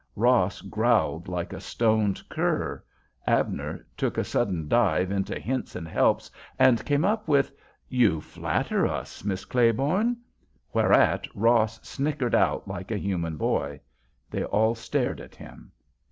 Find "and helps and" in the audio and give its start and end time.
5.75-6.83